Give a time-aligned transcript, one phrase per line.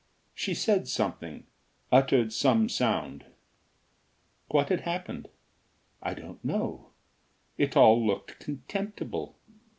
[0.33, 1.45] She said something
[1.91, 3.23] uttered some sound.
[4.47, 5.29] What had happened?
[6.01, 6.89] I don't know.
[7.55, 9.37] It all looked contemptible.